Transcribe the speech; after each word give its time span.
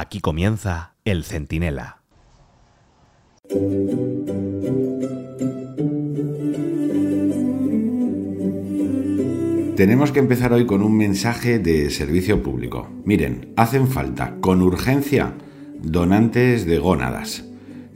Aquí 0.00 0.20
comienza 0.20 0.94
El 1.04 1.24
Centinela. 1.24 2.02
Tenemos 9.76 10.12
que 10.12 10.20
empezar 10.20 10.52
hoy 10.52 10.66
con 10.66 10.84
un 10.84 10.96
mensaje 10.96 11.58
de 11.58 11.90
servicio 11.90 12.44
público. 12.44 12.88
Miren, 13.04 13.52
hacen 13.56 13.88
falta, 13.88 14.36
con 14.40 14.62
urgencia, 14.62 15.34
donantes 15.82 16.64
de 16.64 16.78
gónadas. 16.78 17.46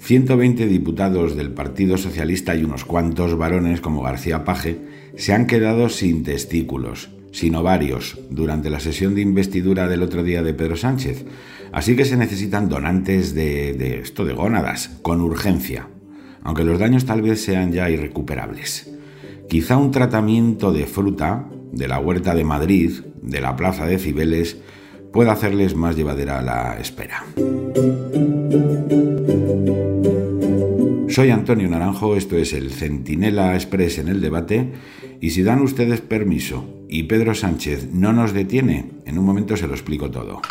120 0.01 0.67
diputados 0.67 1.37
del 1.37 1.53
Partido 1.53 1.99
Socialista 1.99 2.57
y 2.57 2.65
unos 2.65 2.85
cuantos 2.85 3.39
varones 3.39 3.81
como 3.81 4.03
García 4.03 4.43
Paje 4.43 4.81
se 5.17 5.35
han 5.35 5.47
quedado 5.47 5.89
sin 5.89 6.25
testículos, 6.25 7.11
sin 7.33 7.55
ovarios, 7.57 8.19
durante 8.31 8.71
la 8.71 8.79
sesión 8.79 9.15
de 9.15 9.23
investidura 9.23 9.89
del 9.89 10.03
otro 10.03 10.23
día 10.23 10.43
de 10.43 10.55
Pedro 10.55 10.77
Sánchez. 10.77 11.25
Así 11.73 11.97
que 11.97 12.05
se 12.05 12.17
necesitan 12.17 12.69
donantes 12.69 13.35
de, 13.35 13.73
de 13.73 14.01
esto 14.01 14.25
de 14.25 14.35
gónadas, 14.35 14.99
con 15.03 15.21
urgencia, 15.23 15.89
aunque 16.45 16.65
los 16.65 16.79
daños 16.79 17.07
tal 17.07 17.23
vez 17.23 17.43
sean 17.43 17.73
ya 17.73 17.91
irrecuperables. 17.91 18.93
Quizá 19.49 19.79
un 19.79 19.91
tratamiento 19.91 20.73
de 20.73 20.87
fruta 20.87 21.49
de 21.73 21.89
la 21.89 21.99
huerta 21.99 22.35
de 22.35 22.45
Madrid, 22.45 23.01
de 23.23 23.41
la 23.41 23.57
plaza 23.57 23.87
de 23.87 23.99
Cibeles, 23.99 24.59
pueda 25.13 25.33
hacerles 25.33 25.75
más 25.75 25.97
llevadera 25.97 26.43
la 26.43 26.79
espera. 26.79 27.25
Soy 31.09 31.31
Antonio 31.31 31.69
Naranjo, 31.69 32.17
esto 32.17 32.37
es 32.37 32.53
el 32.55 32.71
Centinela 32.71 33.55
Express 33.55 33.99
en 33.99 34.09
el 34.09 34.21
debate, 34.21 34.73
y 35.21 35.31
si 35.31 35.43
dan 35.43 35.61
ustedes 35.61 36.01
permiso 36.01 36.82
y 36.93 37.05
Pedro 37.05 37.35
Sánchez 37.35 37.89
no 37.91 38.13
nos 38.13 38.35
detiene, 38.35 38.91
en 39.07 39.19
un 39.19 39.25
momento 39.25 39.57
se 39.57 39.67
lo 39.67 39.73
explico 39.73 40.11
todo. 40.11 40.43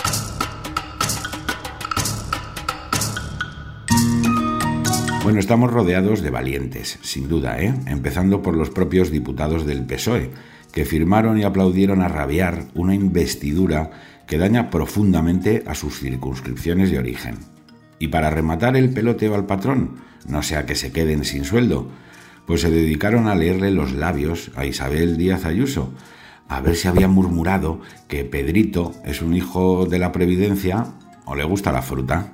Bueno, 5.22 5.40
estamos 5.40 5.72
rodeados 5.72 6.24
de 6.24 6.32
valientes, 6.32 6.98
sin 7.04 7.30
duda, 7.30 7.62
¿eh? 7.62 7.76
empezando 7.86 8.42
por 8.42 8.58
los 8.58 8.72
propios 8.72 9.12
diputados 9.12 9.68
del 9.68 9.86
PSOE, 9.86 10.32
que 10.74 10.84
firmaron 10.84 11.38
y 11.38 11.44
aplaudieron 11.44 12.02
a 12.02 12.08
rabiar 12.08 12.66
una 12.74 12.96
investidura 12.96 13.92
que 14.26 14.40
daña 14.40 14.72
profundamente 14.72 15.64
a 15.68 15.76
sus 15.76 16.00
circunscripciones 16.00 16.90
de 16.90 16.98
origen. 16.98 17.36
Y 18.00 18.08
para 18.08 18.32
rematar 18.32 18.76
el 18.76 18.90
peloteo 18.90 19.36
al 19.36 19.46
patrón, 19.46 19.98
no 20.28 20.42
sea 20.42 20.66
que 20.66 20.74
se 20.74 20.92
queden 20.92 21.24
sin 21.24 21.46
sueldo, 21.46 21.92
pues 22.48 22.62
se 22.62 22.72
dedicaron 22.72 23.28
a 23.28 23.36
leerle 23.36 23.70
los 23.70 23.94
labios 23.94 24.50
a 24.56 24.66
Isabel 24.66 25.18
Díaz 25.18 25.46
Ayuso, 25.46 25.94
a 26.52 26.60
ver 26.60 26.76
si 26.76 26.90
había 26.90 27.08
murmurado 27.08 27.80
que 28.10 28.26
Pedrito 28.26 28.92
es 29.06 29.22
un 29.22 29.34
hijo 29.34 29.86
de 29.86 29.98
la 30.00 30.12
Previdencia 30.12 30.86
o 31.26 31.34
le 31.34 31.46
gusta 31.46 31.72
la 31.72 31.82
fruta. 31.82 32.34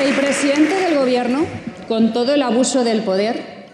El 0.00 0.14
presidente 0.14 0.76
del 0.76 0.96
Gobierno, 0.96 1.40
con 1.88 2.12
todo 2.12 2.34
el 2.34 2.42
abuso 2.42 2.84
del 2.84 3.02
poder, 3.02 3.66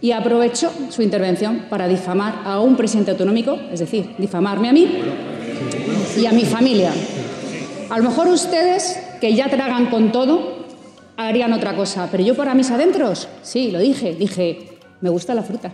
y 0.00 0.12
aprovechó 0.12 0.72
su 0.88 1.02
intervención 1.02 1.66
para 1.68 1.88
difamar 1.88 2.40
a 2.46 2.58
un 2.60 2.74
presidente 2.76 3.10
autonómico, 3.10 3.58
es 3.70 3.80
decir, 3.80 4.14
difamarme 4.16 4.70
a 4.70 4.72
mí 4.72 5.02
y 6.16 6.24
a 6.24 6.32
mi 6.32 6.46
familia. 6.46 6.92
A 7.90 7.98
lo 7.98 8.04
mejor 8.04 8.28
ustedes, 8.28 8.98
que 9.20 9.34
ya 9.34 9.50
tragan 9.50 9.90
con 9.90 10.10
todo, 10.10 10.64
harían 11.18 11.52
otra 11.52 11.76
cosa. 11.76 12.08
Pero 12.10 12.24
yo 12.24 12.34
para 12.34 12.54
mis 12.54 12.70
adentros, 12.70 13.28
sí, 13.42 13.70
lo 13.70 13.78
dije, 13.78 14.14
dije, 14.14 14.78
me 15.02 15.10
gusta 15.10 15.34
la 15.34 15.42
fruta. 15.42 15.70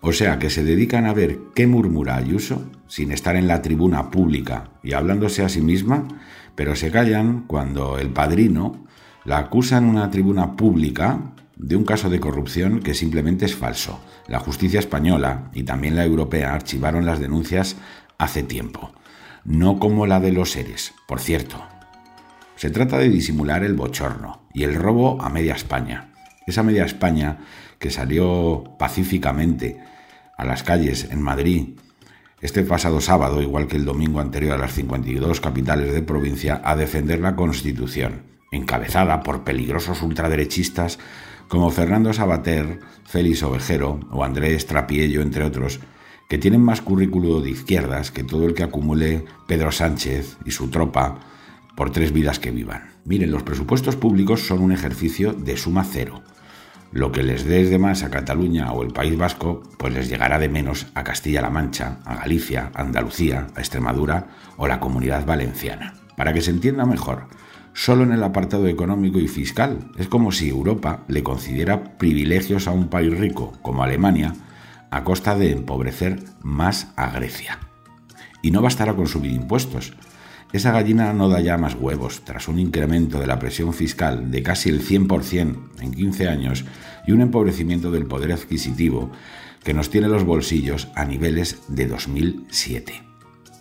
O 0.00 0.12
sea, 0.12 0.38
que 0.38 0.50
se 0.50 0.64
dedican 0.64 1.06
a 1.06 1.12
ver 1.12 1.38
qué 1.54 1.66
murmura 1.66 2.16
Ayuso 2.16 2.70
sin 2.86 3.12
estar 3.12 3.36
en 3.36 3.46
la 3.46 3.62
tribuna 3.62 4.10
pública 4.10 4.70
y 4.82 4.94
hablándose 4.94 5.44
a 5.44 5.48
sí 5.48 5.60
misma, 5.60 6.08
pero 6.54 6.74
se 6.74 6.90
callan 6.90 7.44
cuando 7.46 7.98
el 7.98 8.08
padrino 8.08 8.86
la 9.24 9.38
acusa 9.38 9.78
en 9.78 9.84
una 9.84 10.10
tribuna 10.10 10.56
pública 10.56 11.20
de 11.56 11.76
un 11.76 11.84
caso 11.84 12.08
de 12.08 12.20
corrupción 12.20 12.80
que 12.80 12.94
simplemente 12.94 13.44
es 13.44 13.54
falso. 13.54 14.00
La 14.26 14.40
justicia 14.40 14.80
española 14.80 15.50
y 15.52 15.64
también 15.64 15.96
la 15.96 16.04
europea 16.04 16.54
archivaron 16.54 17.04
las 17.04 17.20
denuncias 17.20 17.76
hace 18.18 18.42
tiempo 18.42 18.92
no 19.44 19.78
como 19.78 20.06
la 20.06 20.20
de 20.20 20.32
los 20.32 20.52
seres, 20.52 20.94
por 21.06 21.20
cierto. 21.20 21.62
Se 22.56 22.70
trata 22.70 22.98
de 22.98 23.08
disimular 23.08 23.64
el 23.64 23.74
bochorno 23.74 24.42
y 24.52 24.64
el 24.64 24.74
robo 24.74 25.20
a 25.22 25.30
media 25.30 25.54
España. 25.54 26.12
Esa 26.46 26.62
media 26.62 26.84
España 26.84 27.38
que 27.80 27.90
salió 27.90 28.76
pacíficamente 28.78 29.82
a 30.36 30.44
las 30.44 30.62
calles 30.62 31.08
en 31.10 31.20
Madrid 31.20 31.70
este 32.40 32.62
pasado 32.62 33.00
sábado, 33.00 33.42
igual 33.42 33.66
que 33.66 33.76
el 33.76 33.84
domingo 33.84 34.20
anterior 34.20 34.54
a 34.54 34.58
las 34.58 34.72
52 34.72 35.40
capitales 35.40 35.92
de 35.92 36.02
provincia, 36.02 36.60
a 36.64 36.74
defender 36.74 37.20
la 37.20 37.36
Constitución, 37.36 38.22
encabezada 38.50 39.22
por 39.22 39.44
peligrosos 39.44 40.00
ultraderechistas 40.00 40.98
como 41.48 41.70
Fernando 41.70 42.12
Sabater, 42.12 42.80
Félix 43.04 43.42
Ovejero 43.42 44.00
o 44.10 44.24
Andrés 44.24 44.66
Trapiello, 44.66 45.20
entre 45.20 45.44
otros, 45.44 45.80
que 46.28 46.38
tienen 46.38 46.62
más 46.62 46.80
currículo 46.80 47.40
de 47.40 47.50
izquierdas 47.50 48.10
que 48.10 48.24
todo 48.24 48.46
el 48.46 48.54
que 48.54 48.62
acumule 48.62 49.24
Pedro 49.46 49.72
Sánchez 49.72 50.38
y 50.46 50.52
su 50.52 50.70
tropa 50.70 51.18
por 51.76 51.90
tres 51.90 52.12
vidas 52.12 52.38
que 52.38 52.52
vivan. 52.52 52.90
Miren, 53.04 53.32
los 53.32 53.42
presupuestos 53.42 53.96
públicos 53.96 54.46
son 54.46 54.60
un 54.60 54.72
ejercicio 54.72 55.32
de 55.32 55.56
suma 55.56 55.84
cero. 55.84 56.22
Lo 56.92 57.12
que 57.12 57.22
les 57.22 57.44
des 57.44 57.70
de 57.70 57.78
más 57.78 58.02
a 58.02 58.10
Cataluña 58.10 58.72
o 58.72 58.82
el 58.82 58.92
País 58.92 59.16
Vasco, 59.16 59.62
pues 59.78 59.94
les 59.94 60.08
llegará 60.08 60.40
de 60.40 60.48
menos 60.48 60.88
a 60.94 61.04
Castilla-La 61.04 61.48
Mancha, 61.48 61.98
a 62.04 62.16
Galicia, 62.16 62.72
a 62.74 62.82
Andalucía, 62.82 63.46
a 63.54 63.60
Extremadura 63.60 64.26
o 64.56 64.66
la 64.66 64.80
Comunidad 64.80 65.24
Valenciana. 65.24 65.94
Para 66.16 66.32
que 66.32 66.40
se 66.40 66.50
entienda 66.50 66.86
mejor, 66.86 67.28
solo 67.74 68.02
en 68.02 68.10
el 68.10 68.24
apartado 68.24 68.66
económico 68.66 69.20
y 69.20 69.28
fiscal 69.28 69.92
es 69.98 70.08
como 70.08 70.32
si 70.32 70.48
Europa 70.48 71.04
le 71.06 71.22
concediera 71.22 71.96
privilegios 71.96 72.66
a 72.66 72.72
un 72.72 72.88
país 72.88 73.16
rico 73.16 73.52
como 73.62 73.84
Alemania 73.84 74.34
a 74.90 75.04
costa 75.04 75.36
de 75.36 75.52
empobrecer 75.52 76.18
más 76.42 76.92
a 76.96 77.10
Grecia. 77.10 77.60
Y 78.42 78.50
no 78.50 78.62
bastará 78.62 78.94
con 78.94 79.06
subir 79.06 79.30
impuestos. 79.30 79.94
Esa 80.52 80.72
gallina 80.72 81.12
no 81.12 81.28
da 81.28 81.40
ya 81.40 81.56
más 81.56 81.76
huevos 81.76 82.22
tras 82.24 82.48
un 82.48 82.58
incremento 82.58 83.20
de 83.20 83.28
la 83.28 83.38
presión 83.38 83.72
fiscal 83.72 84.32
de 84.32 84.42
casi 84.42 84.68
el 84.68 84.84
100% 84.84 85.56
en 85.80 85.92
15 85.92 86.28
años 86.28 86.64
y 87.06 87.12
un 87.12 87.20
empobrecimiento 87.20 87.92
del 87.92 88.06
poder 88.06 88.32
adquisitivo 88.32 89.12
que 89.62 89.74
nos 89.74 89.90
tiene 89.90 90.08
los 90.08 90.24
bolsillos 90.24 90.88
a 90.96 91.04
niveles 91.04 91.62
de 91.68 91.86
2007. 91.86 93.02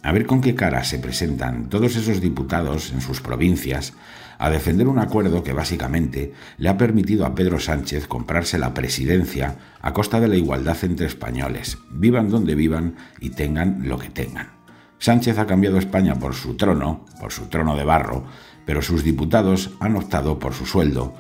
A 0.02 0.12
ver 0.12 0.26
con 0.26 0.42
qué 0.42 0.56
cara 0.56 0.84
se 0.84 0.98
presentan 0.98 1.70
todos 1.70 1.96
esos 1.96 2.22
diputados 2.22 2.92
en 2.92 3.02
sus 3.02 3.22
provincias 3.22 3.94
a 4.40 4.50
defender 4.50 4.88
un 4.88 4.98
acuerdo 4.98 5.44
que 5.44 5.54
básicamente 5.54 6.34
le 6.58 6.70
ha 6.70 6.78
permitido 6.78 7.26
a 7.26 7.36
Pedro 7.36 7.60
Sánchez 7.60 8.08
comprarse 8.08 8.58
la 8.58 8.74
presidencia 8.74 9.58
a 9.82 9.94
costa 9.94 10.20
de 10.20 10.30
la 10.30 10.38
igualdad 10.38 10.78
entre 10.84 11.06
españoles, 11.06 11.78
vivan 11.92 12.30
donde 12.30 12.56
vivan 12.56 12.96
y 13.20 13.32
tengan 13.32 13.88
lo 13.88 14.00
que 14.00 14.10
tengan. 14.10 14.59
Sánchez 15.00 15.38
ha 15.40 15.48
cambiado 15.48 15.78
España 15.78 16.16
por 16.16 16.36
su 16.36 16.56
trono, 16.56 17.06
por 17.20 17.32
su 17.32 17.48
trono 17.48 17.76
de 17.76 17.86
barro, 17.86 18.26
pero 18.66 18.82
sus 18.82 19.04
diputados 19.04 19.72
han 19.80 19.96
optado 19.96 20.40
por 20.40 20.54
su 20.54 20.66
sueldo 20.66 21.14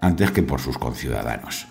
antes 0.00 0.30
que 0.30 0.42
por 0.42 0.60
sus 0.60 0.78
conciudadanos. 0.78 1.68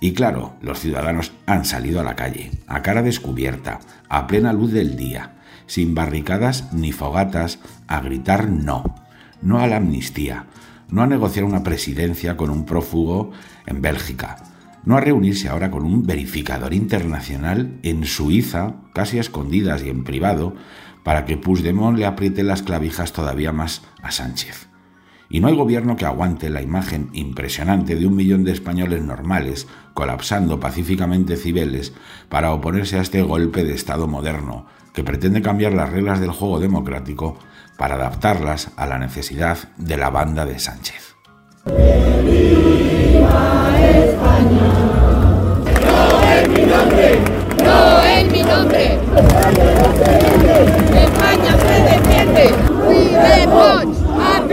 Y 0.00 0.12
claro, 0.12 0.54
los 0.60 0.78
ciudadanos 0.78 1.32
han 1.46 1.64
salido 1.64 2.00
a 2.00 2.04
la 2.04 2.16
calle, 2.16 2.50
a 2.66 2.82
cara 2.82 3.02
descubierta, 3.02 3.80
a 4.08 4.26
plena 4.26 4.52
luz 4.52 4.72
del 4.72 4.96
día, 4.96 5.32
sin 5.66 5.94
barricadas 5.94 6.72
ni 6.72 6.92
fogatas, 6.92 7.58
a 7.88 8.00
gritar 8.00 8.48
no 8.48 9.06
no 9.42 9.60
a 9.60 9.66
la 9.66 9.76
amnistía, 9.76 10.46
no 10.88 11.02
a 11.02 11.06
negociar 11.06 11.44
una 11.44 11.62
presidencia 11.62 12.36
con 12.36 12.50
un 12.50 12.64
prófugo 12.64 13.32
en 13.66 13.82
Bélgica, 13.82 14.36
no 14.86 14.96
a 14.96 15.00
reunirse 15.00 15.48
ahora 15.48 15.70
con 15.70 15.84
un 15.84 16.06
verificador 16.06 16.72
internacional 16.72 17.78
en 17.82 18.06
Suiza, 18.06 18.76
casi 18.94 19.18
a 19.18 19.20
escondidas 19.20 19.82
y 19.82 19.90
en 19.90 20.04
privado, 20.04 20.54
para 21.02 21.24
que 21.24 21.36
Puigdemont 21.36 21.98
le 21.98 22.06
apriete 22.06 22.42
las 22.42 22.62
clavijas 22.62 23.12
todavía 23.12 23.52
más 23.52 23.82
a 24.02 24.10
Sánchez. 24.12 24.68
Y 25.28 25.40
no 25.40 25.48
hay 25.48 25.56
gobierno 25.56 25.96
que 25.96 26.06
aguante 26.06 26.50
la 26.50 26.62
imagen 26.62 27.10
impresionante 27.12 27.96
de 27.96 28.06
un 28.06 28.14
millón 28.14 28.44
de 28.44 28.52
españoles 28.52 29.02
normales 29.02 29.66
colapsando 29.92 30.60
pacíficamente 30.60 31.36
Cibeles 31.36 31.92
para 32.28 32.52
oponerse 32.52 32.98
a 32.98 33.02
este 33.02 33.22
golpe 33.22 33.64
de 33.64 33.74
Estado 33.74 34.06
moderno 34.06 34.66
que 34.94 35.02
pretende 35.02 35.42
cambiar 35.42 35.72
las 35.72 35.90
reglas 35.90 36.20
del 36.20 36.30
juego 36.30 36.60
democrático 36.60 37.36
para 37.76 37.96
adaptarlas 37.96 38.70
a 38.76 38.86
la 38.86 38.98
necesidad 38.98 39.58
de 39.76 39.96
la 39.96 40.10
banda 40.10 40.46
de 40.46 40.58
Sánchez. 40.58 41.16
¡Viva 42.24 43.65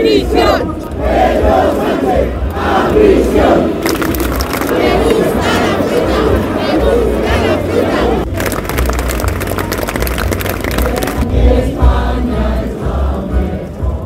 prisión! 0.04 0.76
¡Pedro 1.00 1.56
Sánchez, 1.80 2.28
a 2.54 2.92
¡Me 2.92 3.08
gusta 5.02 5.44
la 5.56 5.78
fruta! 5.78 6.18
¡Me 6.58 6.76
gusta 6.84 7.32
la 7.46 7.56
fruta! 7.64 8.00
España 11.32 12.44
mejor. 12.62 14.04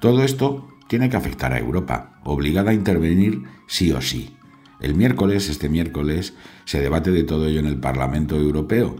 Todo 0.00 0.24
esto 0.24 0.68
tiene 0.88 1.10
que 1.10 1.16
afectar 1.18 1.52
a 1.52 1.58
Europa, 1.58 2.20
obligada 2.24 2.70
a 2.70 2.74
intervenir 2.74 3.42
sí 3.66 3.92
o 3.92 4.00
sí. 4.00 4.34
El 4.80 4.94
miércoles, 4.94 5.50
este 5.50 5.68
miércoles, 5.68 6.34
se 6.64 6.80
debate 6.80 7.10
de 7.10 7.24
todo 7.24 7.48
ello 7.48 7.60
en 7.60 7.66
el 7.66 7.78
Parlamento 7.80 8.36
Europeo, 8.36 8.96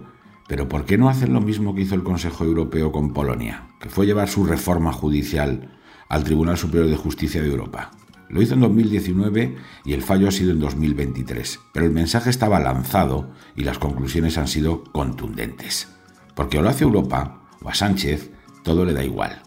pero 0.48 0.69
¿por 0.69 0.84
qué 0.84 0.96
no 0.96 1.08
hacen 1.08 1.32
lo 1.32 1.40
mismo 1.40 1.75
que 1.75 1.82
hizo 1.82 1.94
el 1.94 2.04
Consejo 2.04 2.44
Europeo 2.44 2.93
con 2.93 3.12
Polonia, 3.12 3.69
que 3.81 3.88
fue 3.88 4.06
llevar 4.06 4.28
su 4.28 4.44
reforma 4.44 4.93
judicial 4.93 5.76
al 6.08 6.22
Tribunal 6.22 6.56
Superior 6.56 6.88
de 6.88 6.96
Justicia 6.96 7.43
de 7.43 7.48
Europa? 7.48 7.90
Lo 8.28 8.43
hizo 8.43 8.54
en 8.54 8.60
2019 8.60 9.56
y 9.84 9.93
el 9.93 10.02
fallo 10.02 10.28
ha 10.28 10.32
sido 10.32 10.52
en 10.52 10.60
2023, 10.60 11.60
pero 11.72 11.87
el 11.87 11.93
mensaje 11.93 12.31
estaba 12.31 12.60
lanzado 12.60 13.31
y 13.54 13.62
las 13.62 13.78
conclusiones 13.78 14.38
han 14.38 14.48
sido 14.48 14.84
contundentes. 14.84 15.88
Porque 16.34 16.58
o 16.58 16.62
lo 16.62 16.69
hace 16.69 16.84
Europa 16.84 17.43
o 17.62 17.69
a 17.69 17.75
Sánchez 17.75 18.31
todo 18.62 18.84
le 18.84 18.93
da 18.93 19.04
igual. 19.04 19.43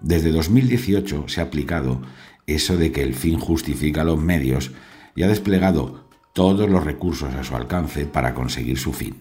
Desde 0.00 0.32
2018 0.32 1.24
se 1.28 1.40
ha 1.40 1.44
aplicado 1.44 2.00
eso 2.46 2.76
de 2.76 2.92
que 2.92 3.02
el 3.02 3.14
fin 3.14 3.38
justifica 3.38 4.04
los 4.04 4.20
medios 4.20 4.72
y 5.14 5.22
ha 5.22 5.28
desplegado 5.28 6.04
todos 6.32 6.68
los 6.68 6.84
recursos 6.84 7.32
a 7.34 7.44
su 7.44 7.54
alcance 7.56 8.06
para 8.06 8.34
conseguir 8.34 8.78
su 8.78 8.92
fin. 8.92 9.16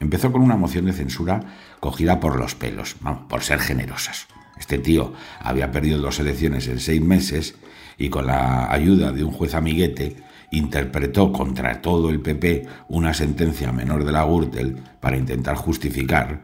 Empezó 0.00 0.32
con 0.32 0.42
una 0.42 0.56
moción 0.56 0.86
de 0.86 0.92
censura 0.92 1.40
cogida 1.78 2.18
por 2.18 2.38
los 2.38 2.54
pelos, 2.54 2.96
por 3.28 3.42
ser 3.42 3.60
generosas. 3.60 4.26
Este 4.58 4.78
tío 4.78 5.12
había 5.40 5.70
perdido 5.70 6.00
dos 6.00 6.18
elecciones 6.18 6.66
en 6.68 6.80
seis 6.80 7.00
meses 7.00 7.54
y 7.98 8.08
con 8.08 8.26
la 8.26 8.72
ayuda 8.72 9.12
de 9.12 9.24
un 9.24 9.30
juez 9.30 9.54
amiguete 9.54 10.16
interpretó 10.50 11.32
contra 11.32 11.80
todo 11.80 12.10
el 12.10 12.20
PP 12.20 12.66
una 12.88 13.14
sentencia 13.14 13.72
menor 13.72 14.04
de 14.04 14.12
la 14.12 14.24
Gürtel 14.24 14.78
para 15.00 15.16
intentar 15.16 15.54
justificar 15.54 16.42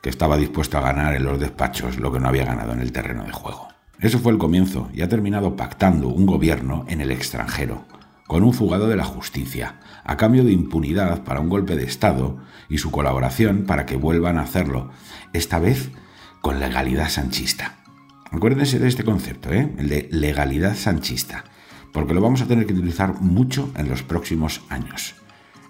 que 0.00 0.10
estaba 0.10 0.36
dispuesto 0.36 0.78
a 0.78 0.82
ganar 0.82 1.14
en 1.14 1.24
los 1.24 1.40
despachos 1.40 1.98
lo 1.98 2.12
que 2.12 2.20
no 2.20 2.28
había 2.28 2.44
ganado 2.44 2.72
en 2.72 2.80
el 2.80 2.92
terreno 2.92 3.24
de 3.24 3.32
juego. 3.32 3.68
Eso 4.00 4.18
fue 4.18 4.32
el 4.32 4.38
comienzo 4.38 4.88
y 4.94 5.02
ha 5.02 5.08
terminado 5.08 5.56
pactando 5.56 6.08
un 6.08 6.24
gobierno 6.24 6.84
en 6.88 7.00
el 7.00 7.10
extranjero, 7.10 7.84
con 8.28 8.44
un 8.44 8.52
fugado 8.52 8.86
de 8.88 8.94
la 8.94 9.04
justicia, 9.04 9.80
a 10.04 10.16
cambio 10.16 10.44
de 10.44 10.52
impunidad 10.52 11.24
para 11.24 11.40
un 11.40 11.48
golpe 11.48 11.74
de 11.74 11.84
Estado 11.84 12.36
y 12.68 12.78
su 12.78 12.92
colaboración 12.92 13.64
para 13.64 13.86
que 13.86 13.96
vuelvan 13.96 14.38
a 14.38 14.42
hacerlo, 14.42 14.90
esta 15.32 15.58
vez 15.58 15.90
con 16.42 16.60
legalidad 16.60 17.08
sanchista. 17.08 17.78
Acuérdense 18.30 18.78
de 18.78 18.86
este 18.86 19.02
concepto, 19.02 19.50
¿eh? 19.50 19.74
el 19.78 19.88
de 19.88 20.08
legalidad 20.12 20.76
sanchista, 20.76 21.44
porque 21.92 22.12
lo 22.12 22.20
vamos 22.20 22.42
a 22.42 22.46
tener 22.46 22.66
que 22.66 22.74
utilizar 22.74 23.18
mucho 23.22 23.72
en 23.76 23.88
los 23.88 24.02
próximos 24.02 24.60
años. 24.68 25.14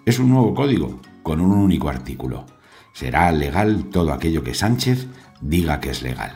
Es 0.04 0.18
un 0.18 0.28
nuevo 0.28 0.52
código 0.52 1.00
con 1.22 1.40
un 1.40 1.52
único 1.52 1.88
artículo. 1.88 2.44
Será 2.92 3.30
legal 3.30 3.84
todo 3.92 4.12
aquello 4.12 4.42
que 4.42 4.54
Sánchez 4.54 5.06
diga 5.40 5.78
que 5.78 5.90
es 5.90 6.02
legal. 6.02 6.32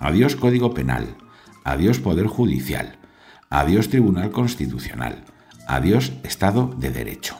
Adiós 0.00 0.34
Código 0.34 0.74
Penal, 0.74 1.16
adiós 1.62 2.00
Poder 2.00 2.26
Judicial, 2.26 2.98
adiós 3.50 3.88
Tribunal 3.88 4.32
Constitucional, 4.32 5.24
adiós 5.66 6.12
Estado 6.22 6.74
de 6.78 6.90
Derecho. 6.90 7.36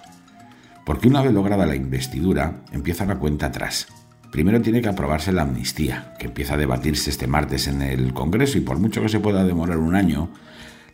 Porque 0.85 1.09
una 1.09 1.23
vez 1.23 1.33
lograda 1.33 1.67
la 1.67 1.77
investidura, 1.77 2.61
empieza 2.73 3.07
la 3.07 3.17
cuenta 3.17 3.47
atrás 3.47 3.87
Primero 4.35 4.61
tiene 4.61 4.83
que 4.83 4.89
aprobarse 4.89 5.31
la 5.31 5.43
amnistía, 5.43 6.13
que 6.19 6.27
empieza 6.27 6.55
a 6.55 6.57
debatirse 6.57 7.09
este 7.09 7.29
martes 7.29 7.69
en 7.69 7.83
el 7.83 8.13
Congreso 8.13 8.59
y 8.59 8.63
por 8.63 8.81
mucho 8.81 9.01
que 9.01 9.09
se 9.09 9.21
pueda 9.21 9.45
demorar 9.45 9.79
un 9.79 9.95
año, 9.95 10.29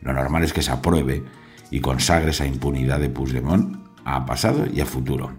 lo 0.03 0.13
normal 0.13 0.45
es 0.45 0.53
que 0.53 0.61
se 0.61 0.71
apruebe 0.71 1.25
y 1.71 1.81
consagre 1.81 2.33
esa 2.33 2.45
impunidad 2.45 3.01
de 3.01 3.09
Puigdemont 3.09 3.79
a 4.05 4.27
pasado 4.27 4.67
y 4.71 4.83
a 4.83 4.85
futuro, 4.85 5.33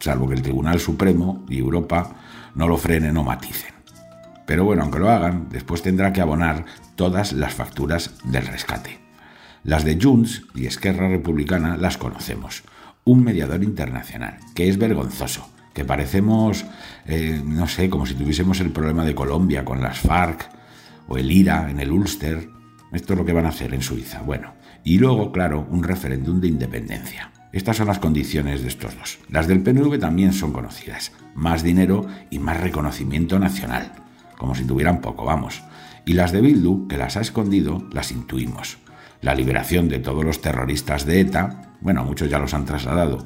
salvo 0.00 0.26
que 0.26 0.34
el 0.34 0.42
Tribunal 0.42 0.80
Supremo 0.80 1.44
y 1.48 1.58
Europa 1.58 2.10
no 2.56 2.66
lo 2.66 2.76
frenen 2.76 3.16
o 3.16 3.22
maticen. 3.22 3.72
Pero 4.44 4.64
bueno, 4.64 4.82
aunque 4.82 4.98
lo 4.98 5.08
hagan, 5.08 5.48
después 5.48 5.82
tendrá 5.82 6.12
que 6.12 6.22
abonar 6.22 6.64
todas 6.96 7.32
las 7.32 7.54
facturas 7.54 8.14
del 8.24 8.48
rescate. 8.48 9.05
Las 9.66 9.84
de 9.84 9.98
Junts 10.00 10.44
y 10.54 10.66
Esquerra 10.66 11.08
Republicana 11.08 11.76
las 11.76 11.98
conocemos. 11.98 12.62
Un 13.02 13.24
mediador 13.24 13.64
internacional, 13.64 14.38
que 14.54 14.68
es 14.68 14.78
vergonzoso, 14.78 15.50
que 15.74 15.84
parecemos, 15.84 16.64
eh, 17.04 17.42
no 17.44 17.66
sé, 17.66 17.90
como 17.90 18.06
si 18.06 18.14
tuviésemos 18.14 18.60
el 18.60 18.70
problema 18.70 19.04
de 19.04 19.16
Colombia 19.16 19.64
con 19.64 19.80
las 19.80 19.98
FARC 19.98 20.48
o 21.08 21.18
el 21.18 21.32
IRA 21.32 21.68
en 21.68 21.80
el 21.80 21.90
Ulster. 21.90 22.48
Esto 22.92 23.14
es 23.14 23.18
lo 23.18 23.24
que 23.24 23.32
van 23.32 23.44
a 23.44 23.48
hacer 23.48 23.74
en 23.74 23.82
Suiza. 23.82 24.22
Bueno, 24.22 24.54
y 24.84 24.98
luego, 24.98 25.32
claro, 25.32 25.66
un 25.68 25.82
referéndum 25.82 26.40
de 26.40 26.46
independencia. 26.46 27.32
Estas 27.52 27.78
son 27.78 27.88
las 27.88 27.98
condiciones 27.98 28.62
de 28.62 28.68
estos 28.68 28.96
dos. 28.96 29.18
Las 29.28 29.48
del 29.48 29.64
PNV 29.64 29.98
también 29.98 30.32
son 30.32 30.52
conocidas. 30.52 31.10
Más 31.34 31.64
dinero 31.64 32.06
y 32.30 32.38
más 32.38 32.60
reconocimiento 32.60 33.40
nacional. 33.40 33.90
Como 34.38 34.54
si 34.54 34.62
tuvieran 34.62 35.00
poco, 35.00 35.24
vamos. 35.24 35.64
Y 36.04 36.12
las 36.12 36.30
de 36.30 36.40
Bildu, 36.40 36.86
que 36.86 36.98
las 36.98 37.16
ha 37.16 37.20
escondido, 37.20 37.84
las 37.92 38.12
intuimos. 38.12 38.78
La 39.20 39.34
liberación 39.34 39.88
de 39.88 39.98
todos 39.98 40.24
los 40.24 40.40
terroristas 40.40 41.06
de 41.06 41.20
ETA, 41.20 41.74
bueno, 41.80 42.04
muchos 42.04 42.28
ya 42.28 42.38
los 42.38 42.54
han 42.54 42.64
trasladado 42.64 43.24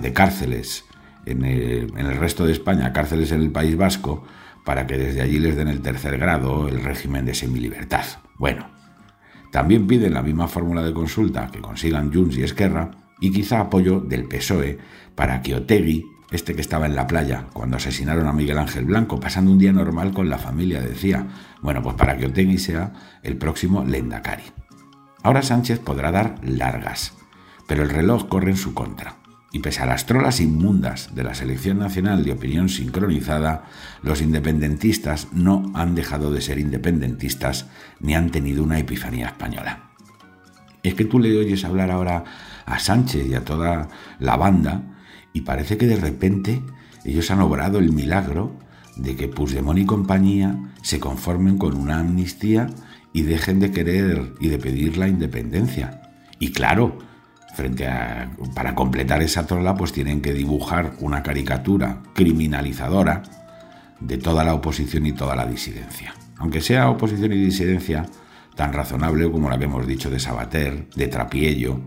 de 0.00 0.12
cárceles 0.12 0.84
en 1.26 1.44
el, 1.44 2.16
resto 2.16 2.46
de 2.46 2.52
España, 2.52 2.92
cárceles 2.92 3.32
en 3.32 3.42
el 3.42 3.50
País 3.50 3.76
Vasco, 3.76 4.24
para 4.64 4.86
que 4.86 4.98
desde 4.98 5.22
allí 5.22 5.38
les 5.38 5.56
den 5.56 5.68
el 5.68 5.80
tercer 5.80 6.18
grado, 6.18 6.68
el 6.68 6.82
régimen 6.82 7.24
de 7.24 7.34
semilibertad. 7.34 8.04
Bueno, 8.36 8.68
también 9.50 9.86
piden 9.86 10.14
la 10.14 10.22
misma 10.22 10.48
fórmula 10.48 10.82
de 10.82 10.92
consulta 10.92 11.48
que 11.50 11.60
consigan 11.60 12.12
Junts 12.12 12.36
y 12.36 12.42
Esquerra 12.42 12.90
y 13.20 13.32
quizá 13.32 13.60
apoyo 13.60 14.00
del 14.00 14.24
PSOE 14.24 14.78
para 15.14 15.42
que 15.42 15.54
Otegui, 15.54 16.04
este 16.30 16.54
que 16.54 16.60
estaba 16.60 16.86
en 16.86 16.94
la 16.94 17.06
playa 17.06 17.46
cuando 17.52 17.78
asesinaron 17.78 18.26
a 18.26 18.32
Miguel 18.32 18.58
Ángel 18.58 18.84
Blanco, 18.84 19.18
pasando 19.18 19.50
un 19.50 19.58
día 19.58 19.72
normal 19.72 20.12
con 20.12 20.28
la 20.28 20.38
familia, 20.38 20.80
decía, 20.80 21.26
bueno, 21.62 21.82
pues 21.82 21.96
para 21.96 22.16
que 22.16 22.26
Otegui 22.26 22.58
sea 22.58 22.92
el 23.22 23.36
próximo 23.38 23.84
Lendakari. 23.84 24.44
Ahora 25.22 25.42
Sánchez 25.42 25.80
podrá 25.80 26.12
dar 26.12 26.36
largas, 26.42 27.14
pero 27.66 27.82
el 27.82 27.90
reloj 27.90 28.28
corre 28.28 28.50
en 28.50 28.56
su 28.56 28.74
contra. 28.74 29.16
Y 29.50 29.60
pese 29.60 29.82
a 29.82 29.86
las 29.86 30.04
trolas 30.06 30.40
inmundas 30.40 31.14
de 31.14 31.24
la 31.24 31.34
selección 31.34 31.78
nacional 31.78 32.22
de 32.22 32.32
opinión 32.32 32.68
sincronizada, 32.68 33.64
los 34.02 34.20
independentistas 34.20 35.28
no 35.32 35.72
han 35.74 35.94
dejado 35.94 36.30
de 36.30 36.42
ser 36.42 36.58
independentistas 36.58 37.66
ni 37.98 38.14
han 38.14 38.30
tenido 38.30 38.62
una 38.62 38.78
epifanía 38.78 39.28
española. 39.28 39.90
Es 40.82 40.94
que 40.94 41.06
tú 41.06 41.18
le 41.18 41.36
oyes 41.36 41.64
hablar 41.64 41.90
ahora 41.90 42.24
a 42.66 42.78
Sánchez 42.78 43.26
y 43.26 43.34
a 43.34 43.44
toda 43.44 43.88
la 44.18 44.36
banda 44.36 44.82
y 45.32 45.40
parece 45.40 45.78
que 45.78 45.86
de 45.86 45.96
repente 45.96 46.62
ellos 47.04 47.30
han 47.30 47.40
obrado 47.40 47.78
el 47.78 47.92
milagro 47.92 48.56
de 48.96 49.16
que 49.16 49.28
Puigdemont 49.28 49.78
y 49.78 49.86
compañía 49.86 50.58
se 50.82 51.00
conformen 51.00 51.56
con 51.56 51.74
una 51.74 52.00
amnistía 52.00 52.68
y 53.12 53.22
dejen 53.22 53.60
de 53.60 53.70
querer 53.70 54.34
y 54.40 54.48
de 54.48 54.58
pedir 54.58 54.96
la 54.96 55.08
independencia. 55.08 56.02
Y 56.38 56.52
claro, 56.52 56.98
frente 57.54 57.86
a, 57.86 58.30
para 58.54 58.74
completar 58.74 59.22
esa 59.22 59.46
trola, 59.46 59.74
pues 59.74 59.92
tienen 59.92 60.20
que 60.20 60.32
dibujar 60.32 60.92
una 61.00 61.22
caricatura 61.22 62.02
criminalizadora 62.14 63.22
de 64.00 64.18
toda 64.18 64.44
la 64.44 64.54
oposición 64.54 65.06
y 65.06 65.12
toda 65.12 65.34
la 65.34 65.46
disidencia. 65.46 66.14
Aunque 66.36 66.60
sea 66.60 66.88
oposición 66.88 67.32
y 67.32 67.36
disidencia 67.36 68.06
tan 68.54 68.72
razonable 68.72 69.30
como 69.30 69.50
la 69.50 69.58
que 69.58 69.64
hemos 69.64 69.86
dicho 69.86 70.10
de 70.10 70.20
Sabater, 70.20 70.88
de 70.94 71.08
Trapiello, 71.08 71.80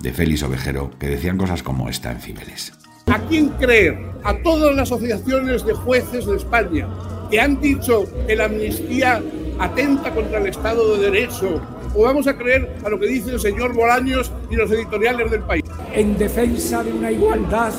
de 0.00 0.12
Félix 0.12 0.42
Ovejero, 0.42 0.90
que 0.98 1.08
decían 1.08 1.36
cosas 1.36 1.62
como 1.62 1.88
esta 1.88 2.12
en 2.12 2.20
Cibeles. 2.20 2.72
¿A 3.06 3.18
quién 3.20 3.48
creer? 3.50 3.98
A 4.22 4.34
todas 4.42 4.74
las 4.74 4.92
asociaciones 4.92 5.64
de 5.64 5.72
jueces 5.72 6.26
de 6.26 6.36
España 6.36 6.86
que 7.30 7.40
han 7.40 7.60
dicho 7.60 8.04
que 8.26 8.36
la 8.36 8.46
amnistía 8.46 9.22
atenta 9.58 10.14
contra 10.14 10.38
el 10.38 10.46
Estado 10.46 10.96
de 10.96 11.10
Derecho, 11.10 11.60
o 11.94 12.02
vamos 12.02 12.26
a 12.26 12.36
creer 12.36 12.76
a 12.84 12.88
lo 12.88 12.98
que 12.98 13.06
dice 13.06 13.30
el 13.30 13.40
señor 13.40 13.74
Bolaños 13.74 14.30
y 14.50 14.56
los 14.56 14.70
editoriales 14.70 15.30
del 15.30 15.42
país. 15.42 15.64
En 15.92 16.16
defensa 16.16 16.82
de 16.84 16.92
una 16.92 17.10
igualdad 17.10 17.72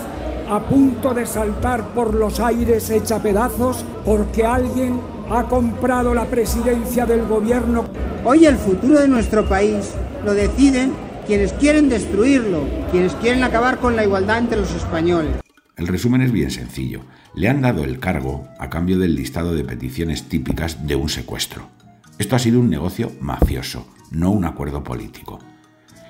a 0.49 0.59
punto 0.59 1.13
de 1.13 1.25
saltar 1.27 1.83
por 1.89 2.13
los 2.13 2.39
aires 2.39 2.89
hecha 2.89 3.21
pedazos 3.21 3.85
porque 4.03 4.43
alguien 4.43 4.99
ha 5.29 5.43
comprado 5.43 6.13
la 6.15 6.25
presidencia 6.25 7.05
del 7.05 7.27
gobierno. 7.27 7.85
Hoy 8.25 8.45
el 8.45 8.57
futuro 8.57 8.99
de 8.99 9.07
nuestro 9.07 9.47
país 9.47 9.93
lo 10.25 10.33
deciden 10.33 10.91
quienes 11.27 11.53
quieren 11.53 11.87
destruirlo, 11.87 12.61
quienes 12.89 13.13
quieren 13.15 13.43
acabar 13.43 13.77
con 13.77 13.95
la 13.95 14.03
igualdad 14.03 14.39
entre 14.39 14.57
los 14.57 14.73
españoles. 14.73 15.35
El 15.79 15.87
resumen 15.87 16.21
es 16.21 16.33
bien 16.33 16.51
sencillo. 16.51 17.05
Le 17.33 17.47
han 17.47 17.61
dado 17.61 17.85
el 17.85 17.99
cargo 17.99 18.49
a 18.59 18.69
cambio 18.69 18.99
del 18.99 19.15
listado 19.15 19.55
de 19.55 19.63
peticiones 19.63 20.27
típicas 20.27 20.85
de 20.85 20.97
un 20.97 21.07
secuestro. 21.07 21.69
Esto 22.17 22.35
ha 22.35 22.39
sido 22.39 22.59
un 22.59 22.69
negocio 22.69 23.13
mafioso, 23.21 23.87
no 24.11 24.29
un 24.31 24.43
acuerdo 24.43 24.83
político. 24.83 25.39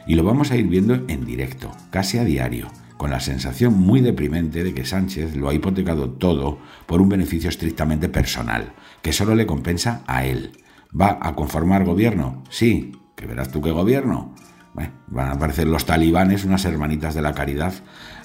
Y 0.07 0.15
lo 0.15 0.23
vamos 0.23 0.49
a 0.49 0.55
ir 0.55 0.65
viendo 0.65 0.95
en 1.07 1.23
directo, 1.23 1.71
casi 1.91 2.17
a 2.17 2.23
diario, 2.23 2.71
con 2.97 3.11
la 3.11 3.19
sensación 3.19 3.75
muy 3.77 4.01
deprimente 4.01 4.63
de 4.63 4.73
que 4.73 4.85
Sánchez 4.85 5.35
lo 5.35 5.49
ha 5.49 5.53
hipotecado 5.53 6.09
todo 6.09 6.57
por 6.87 6.99
un 6.99 7.09
beneficio 7.09 7.47
estrictamente 7.47 8.09
personal, 8.09 8.73
que 9.03 9.13
solo 9.13 9.35
le 9.35 9.45
compensa 9.45 10.01
a 10.07 10.25
él. 10.25 10.63
¿Va 10.99 11.19
a 11.21 11.35
conformar 11.35 11.85
gobierno? 11.85 12.43
Sí, 12.49 12.93
que 13.15 13.27
verás 13.27 13.51
tú 13.51 13.61
qué 13.61 13.69
gobierno. 13.69 14.33
van 14.73 15.27
a 15.27 15.33
aparecer 15.33 15.67
los 15.67 15.85
talibanes, 15.85 16.43
unas 16.43 16.65
hermanitas 16.65 17.13
de 17.13 17.21
la 17.21 17.35
caridad, 17.35 17.75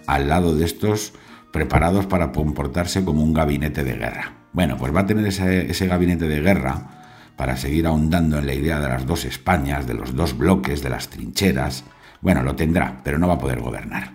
al 0.06 0.30
lado 0.30 0.54
de 0.54 0.64
estos 0.64 1.12
preparados 1.54 2.06
para 2.06 2.32
comportarse 2.32 3.04
como 3.04 3.22
un 3.22 3.32
gabinete 3.32 3.84
de 3.84 3.94
guerra. 3.94 4.32
Bueno, 4.52 4.76
pues 4.76 4.92
va 4.92 5.02
a 5.02 5.06
tener 5.06 5.24
ese, 5.24 5.86
gabinete 5.86 6.26
de 6.26 6.40
guerra 6.40 7.30
para 7.36 7.56
seguir 7.56 7.86
ahondando 7.86 8.40
en 8.40 8.46
la 8.46 8.54
idea 8.54 8.80
de 8.80 8.88
las 8.88 9.06
dos 9.06 9.24
Españas, 9.24 9.86
de 9.86 9.94
los 9.94 10.16
dos 10.16 10.36
bloques, 10.36 10.82
de 10.82 10.90
las 10.90 11.10
trincheras. 11.10 11.84
Bueno, 12.20 12.42
lo 12.42 12.56
tendrá, 12.56 13.00
pero 13.04 13.20
no 13.20 13.28
va 13.28 13.34
a 13.34 13.38
poder 13.38 13.60
gobernar. 13.60 14.14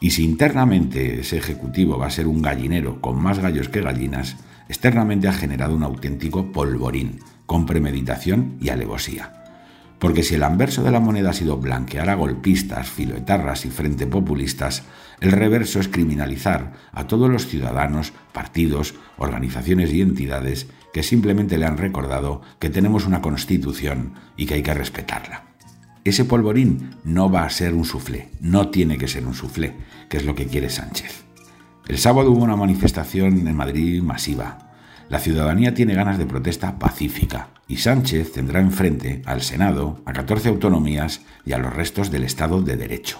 Y 0.00 0.10
si 0.10 0.24
internamente 0.24 1.20
ese 1.20 1.38
ejecutivo 1.38 1.98
va 1.98 2.08
a 2.08 2.10
ser 2.10 2.26
un 2.26 2.42
gallinero 2.42 3.00
con 3.00 3.22
más 3.22 3.38
gallos 3.38 3.68
que 3.68 3.80
gallinas, 3.80 4.36
externamente 4.68 5.28
ha 5.28 5.32
generado 5.32 5.76
un 5.76 5.84
auténtico 5.84 6.50
polvorín, 6.50 7.20
con 7.46 7.64
premeditación 7.64 8.56
y 8.60 8.70
alevosía. 8.70 9.39
Porque 10.00 10.22
si 10.22 10.34
el 10.34 10.42
anverso 10.42 10.82
de 10.82 10.90
la 10.90 10.98
moneda 10.98 11.30
ha 11.30 11.34
sido 11.34 11.58
blanquear 11.58 12.08
a 12.08 12.14
golpistas, 12.14 12.88
filoetarras 12.88 13.66
y 13.66 13.70
frente 13.70 14.06
populistas, 14.06 14.82
el 15.20 15.30
reverso 15.30 15.78
es 15.78 15.88
criminalizar 15.88 16.72
a 16.90 17.06
todos 17.06 17.30
los 17.30 17.46
ciudadanos, 17.46 18.14
partidos, 18.32 18.94
organizaciones 19.18 19.92
y 19.92 20.00
entidades 20.00 20.68
que 20.94 21.02
simplemente 21.02 21.58
le 21.58 21.66
han 21.66 21.76
recordado 21.76 22.40
que 22.58 22.70
tenemos 22.70 23.06
una 23.06 23.20
constitución 23.20 24.14
y 24.38 24.46
que 24.46 24.54
hay 24.54 24.62
que 24.62 24.74
respetarla. 24.74 25.44
Ese 26.02 26.24
polvorín 26.24 26.96
no 27.04 27.30
va 27.30 27.44
a 27.44 27.50
ser 27.50 27.74
un 27.74 27.84
suflé, 27.84 28.30
no 28.40 28.70
tiene 28.70 28.96
que 28.96 29.06
ser 29.06 29.26
un 29.26 29.34
suflé, 29.34 29.76
que 30.08 30.16
es 30.16 30.24
lo 30.24 30.34
que 30.34 30.46
quiere 30.46 30.70
Sánchez. 30.70 31.24
El 31.88 31.98
sábado 31.98 32.30
hubo 32.30 32.42
una 32.42 32.56
manifestación 32.56 33.46
en 33.46 33.54
Madrid 33.54 34.02
masiva, 34.02 34.69
la 35.10 35.18
ciudadanía 35.18 35.74
tiene 35.74 35.94
ganas 35.94 36.18
de 36.18 36.24
protesta 36.24 36.78
pacífica 36.78 37.48
y 37.66 37.78
Sánchez 37.78 38.32
tendrá 38.32 38.60
enfrente 38.60 39.22
al 39.26 39.42
Senado, 39.42 40.00
a 40.06 40.12
14 40.12 40.48
autonomías 40.48 41.22
y 41.44 41.52
a 41.52 41.58
los 41.58 41.74
restos 41.74 42.12
del 42.12 42.22
Estado 42.22 42.62
de 42.62 42.76
Derecho. 42.76 43.18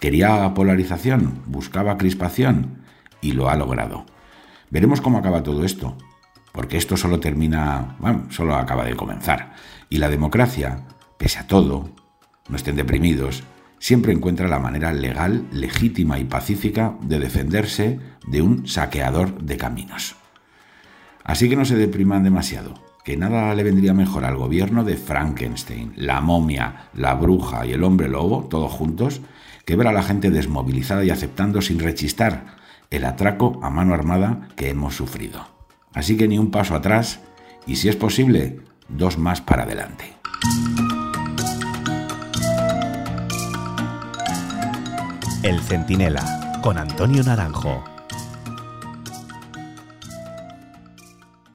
Quería 0.00 0.52
polarización, 0.54 1.42
buscaba 1.46 1.98
crispación 1.98 2.82
y 3.20 3.30
lo 3.30 3.48
ha 3.48 3.54
logrado. 3.54 4.06
Veremos 4.70 5.00
cómo 5.00 5.18
acaba 5.18 5.44
todo 5.44 5.64
esto, 5.64 5.96
porque 6.50 6.76
esto 6.76 6.96
solo 6.96 7.20
termina, 7.20 7.94
bueno, 8.00 8.26
solo 8.30 8.56
acaba 8.56 8.84
de 8.84 8.96
comenzar. 8.96 9.54
Y 9.88 9.98
la 9.98 10.08
democracia, 10.08 10.84
pese 11.16 11.38
a 11.38 11.46
todo, 11.46 11.90
no 12.48 12.56
estén 12.56 12.74
deprimidos, 12.74 13.44
siempre 13.78 14.12
encuentra 14.12 14.48
la 14.48 14.58
manera 14.58 14.92
legal, 14.92 15.46
legítima 15.52 16.18
y 16.18 16.24
pacífica 16.24 16.96
de 17.02 17.20
defenderse 17.20 18.00
de 18.26 18.42
un 18.42 18.66
saqueador 18.66 19.40
de 19.42 19.56
caminos. 19.56 20.16
Así 21.30 21.48
que 21.48 21.54
no 21.54 21.64
se 21.64 21.76
depriman 21.76 22.24
demasiado, 22.24 22.74
que 23.04 23.16
nada 23.16 23.54
le 23.54 23.62
vendría 23.62 23.94
mejor 23.94 24.24
al 24.24 24.36
gobierno 24.36 24.82
de 24.82 24.96
Frankenstein, 24.96 25.92
la 25.94 26.20
momia, 26.20 26.88
la 26.92 27.14
bruja 27.14 27.64
y 27.64 27.72
el 27.72 27.84
hombre 27.84 28.08
lobo, 28.08 28.48
todos 28.50 28.72
juntos, 28.72 29.20
que 29.64 29.76
ver 29.76 29.86
a 29.86 29.92
la 29.92 30.02
gente 30.02 30.32
desmovilizada 30.32 31.04
y 31.04 31.10
aceptando 31.10 31.62
sin 31.62 31.78
rechistar 31.78 32.56
el 32.90 33.04
atraco 33.04 33.60
a 33.62 33.70
mano 33.70 33.94
armada 33.94 34.48
que 34.56 34.70
hemos 34.70 34.96
sufrido. 34.96 35.46
Así 35.94 36.16
que 36.16 36.26
ni 36.26 36.36
un 36.36 36.50
paso 36.50 36.74
atrás 36.74 37.20
y 37.64 37.76
si 37.76 37.88
es 37.88 37.94
posible, 37.94 38.58
dos 38.88 39.16
más 39.16 39.40
para 39.40 39.62
adelante. 39.62 40.12
El 45.44 45.60
Centinela, 45.60 46.58
con 46.60 46.76
Antonio 46.76 47.22
Naranjo. 47.22 47.84